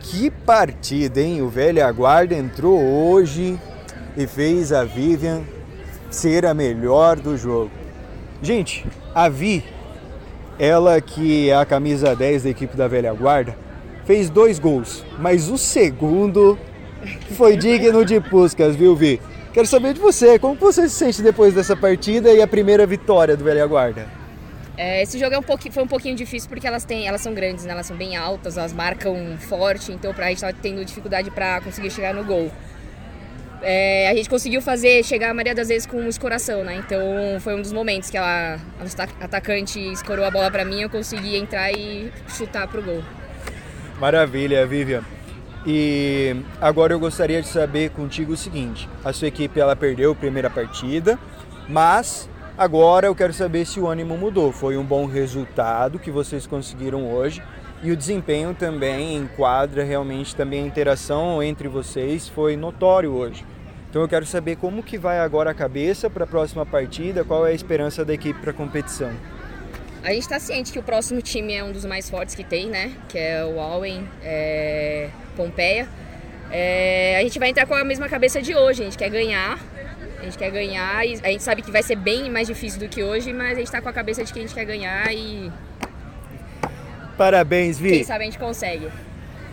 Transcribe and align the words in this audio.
Que 0.00 0.30
partida, 0.30 1.20
hein? 1.20 1.42
O 1.42 1.48
velho 1.48 1.82
guarda 1.94 2.34
entrou 2.34 2.80
hoje 2.80 3.58
e 4.16 4.26
fez 4.26 4.72
a 4.72 4.82
Vivian 4.82 5.42
ser 6.10 6.46
a 6.46 6.54
melhor 6.54 7.16
do 7.16 7.36
jogo. 7.36 7.70
Gente, 8.42 8.86
a 9.14 9.28
Vi, 9.28 9.62
ela 10.58 11.00
que 11.00 11.50
é 11.50 11.54
a 11.54 11.64
camisa 11.64 12.16
10 12.16 12.44
da 12.44 12.50
equipe 12.50 12.76
da 12.76 12.88
velha 12.88 13.12
guarda, 13.12 13.54
fez 14.06 14.30
dois 14.30 14.58
gols, 14.58 15.04
mas 15.18 15.48
o 15.48 15.58
segundo 15.58 16.58
foi 17.36 17.56
digno 17.56 18.04
de 18.04 18.20
puscas, 18.20 18.74
viu, 18.74 18.96
Vi? 18.96 19.20
Quero 19.52 19.66
saber 19.66 19.94
de 19.94 20.00
você, 20.00 20.38
como 20.38 20.54
você 20.54 20.88
se 20.88 20.94
sente 20.94 21.22
depois 21.22 21.52
dessa 21.52 21.76
partida 21.76 22.32
e 22.32 22.40
a 22.40 22.46
primeira 22.46 22.86
vitória 22.86 23.36
do 23.36 23.44
Velha 23.44 23.66
Guarda? 23.66 24.19
É, 24.82 25.02
esse 25.02 25.18
jogo 25.18 25.34
é 25.34 25.38
um 25.38 25.42
foi 25.42 25.82
um 25.82 25.86
pouquinho 25.86 26.16
difícil 26.16 26.48
porque 26.48 26.66
elas 26.66 26.86
têm, 26.86 27.06
elas 27.06 27.20
são 27.20 27.34
grandes, 27.34 27.66
né? 27.66 27.72
elas 27.72 27.84
são 27.84 27.94
bem 27.94 28.16
altas, 28.16 28.56
elas 28.56 28.72
marcam 28.72 29.36
forte, 29.38 29.92
então 29.92 30.14
pra 30.14 30.28
gente 30.28 30.36
estava 30.36 30.54
tendo 30.54 30.82
dificuldade 30.82 31.30
para 31.30 31.60
conseguir 31.60 31.90
chegar 31.90 32.14
no 32.14 32.24
gol. 32.24 32.50
É, 33.60 34.08
a 34.08 34.14
gente 34.14 34.30
conseguiu 34.30 34.62
fazer 34.62 35.04
chegar 35.04 35.32
a 35.32 35.34
maioria 35.34 35.54
das 35.54 35.68
vezes 35.68 35.86
com 35.86 35.98
um 35.98 36.08
escoração, 36.08 36.64
né? 36.64 36.76
Então 36.76 36.98
foi 37.40 37.54
um 37.56 37.60
dos 37.60 37.72
momentos 37.74 38.08
que 38.08 38.16
ela, 38.16 38.58
a 38.80 39.24
atacante 39.26 39.78
escorou 39.92 40.24
a 40.24 40.30
bola 40.30 40.50
para 40.50 40.64
mim, 40.64 40.80
eu 40.80 40.88
consegui 40.88 41.36
entrar 41.36 41.70
e 41.70 42.10
chutar 42.26 42.66
pro 42.66 42.80
gol. 42.80 43.04
Maravilha, 44.00 44.66
Vivian. 44.66 45.04
E 45.66 46.34
agora 46.58 46.94
eu 46.94 46.98
gostaria 46.98 47.42
de 47.42 47.48
saber 47.48 47.90
contigo 47.90 48.32
o 48.32 48.36
seguinte: 48.36 48.88
a 49.04 49.12
sua 49.12 49.28
equipe 49.28 49.60
ela 49.60 49.76
perdeu 49.76 50.12
a 50.12 50.14
primeira 50.14 50.48
partida, 50.48 51.18
mas 51.68 52.30
agora 52.60 53.06
eu 53.06 53.14
quero 53.14 53.32
saber 53.32 53.64
se 53.64 53.80
o 53.80 53.86
ânimo 53.86 54.18
mudou. 54.18 54.52
Foi 54.52 54.76
um 54.76 54.84
bom 54.84 55.06
resultado 55.06 55.98
que 55.98 56.10
vocês 56.10 56.46
conseguiram 56.46 57.10
hoje 57.10 57.42
e 57.82 57.90
o 57.90 57.96
desempenho 57.96 58.52
também 58.54 59.16
enquadra 59.16 59.82
realmente 59.82 60.36
também 60.36 60.62
a 60.62 60.66
interação 60.66 61.42
entre 61.42 61.68
vocês 61.68 62.28
foi 62.28 62.58
notório 62.58 63.12
hoje. 63.12 63.46
Então 63.88 64.02
eu 64.02 64.08
quero 64.08 64.26
saber 64.26 64.56
como 64.56 64.82
que 64.82 64.98
vai 64.98 65.20
agora 65.20 65.52
a 65.52 65.54
cabeça 65.54 66.10
para 66.10 66.24
a 66.24 66.26
próxima 66.26 66.66
partida, 66.66 67.24
qual 67.24 67.46
é 67.46 67.50
a 67.50 67.54
esperança 67.54 68.04
da 68.04 68.12
equipe 68.12 68.38
para 68.38 68.50
a 68.50 68.54
competição. 68.54 69.10
A 70.04 70.12
gente 70.12 70.22
está 70.22 70.38
ciente 70.38 70.70
que 70.70 70.78
o 70.78 70.82
próximo 70.82 71.22
time 71.22 71.54
é 71.54 71.64
um 71.64 71.72
dos 71.72 71.86
mais 71.86 72.10
fortes 72.10 72.34
que 72.34 72.44
tem, 72.44 72.68
né? 72.68 72.92
Que 73.08 73.16
é 73.16 73.42
o 73.42 73.58
Alwen 73.58 74.06
é... 74.22 75.08
Pompeia. 75.34 75.88
É... 76.50 77.16
A 77.18 77.22
gente 77.22 77.38
vai 77.38 77.48
entrar 77.48 77.64
com 77.64 77.74
a 77.74 77.84
mesma 77.84 78.06
cabeça 78.06 78.42
de 78.42 78.54
hoje, 78.54 78.82
a 78.82 78.84
gente 78.84 78.98
quer 78.98 79.08
ganhar. 79.08 79.58
A 80.20 80.24
gente 80.24 80.36
quer 80.36 80.50
ganhar 80.50 81.06
e 81.06 81.18
a 81.22 81.28
gente 81.28 81.42
sabe 81.42 81.62
que 81.62 81.70
vai 81.70 81.82
ser 81.82 81.96
bem 81.96 82.30
mais 82.30 82.46
difícil 82.46 82.78
do 82.78 82.88
que 82.88 83.02
hoje, 83.02 83.32
mas 83.32 83.52
a 83.52 83.54
gente 83.54 83.66
está 83.66 83.80
com 83.80 83.88
a 83.88 83.92
cabeça 83.92 84.22
de 84.22 84.30
que 84.32 84.38
a 84.38 84.42
gente 84.42 84.54
quer 84.54 84.66
ganhar 84.66 85.10
e. 85.12 85.50
Parabéns, 87.16 87.78
Vi. 87.78 87.90
Quem 87.90 88.04
sabe 88.04 88.22
a 88.22 88.26
gente 88.26 88.38
consegue. 88.38 88.88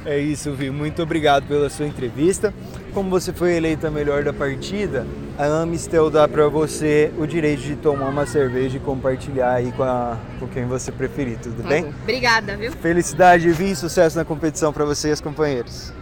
É 0.06 0.18
isso, 0.18 0.54
Vi. 0.54 0.70
Muito 0.70 1.02
obrigado 1.02 1.48
pela 1.48 1.70
sua 1.70 1.88
entrevista. 1.88 2.54
Como 2.94 3.10
você 3.10 3.32
foi 3.32 3.56
eleita 3.56 3.88
a 3.88 3.92
melhor 3.92 4.24
da 4.24 4.34
partida, 4.34 5.06
a 5.38 5.46
Amistel 5.62 6.10
dá 6.10 6.28
para 6.28 6.48
você 6.48 7.12
o 7.18 7.26
direito 7.26 7.62
de 7.62 7.76
tomar 7.76 8.10
uma 8.10 8.26
cerveja 8.26 8.78
e 8.78 8.80
compartilhar 8.80 9.54
aí 9.54 9.72
com, 9.72 9.84
a, 9.84 10.18
com 10.40 10.48
quem 10.48 10.66
você 10.66 10.92
preferir, 10.92 11.38
tudo 11.40 11.62
bem? 11.64 11.94
Obrigada, 12.04 12.58
viu? 12.58 12.72
Felicidade, 12.74 13.50
Vi, 13.52 13.76
sucesso 13.76 14.18
na 14.18 14.26
competição 14.26 14.74
para 14.74 14.84
vocês, 14.84 15.22
companheiros. 15.22 15.94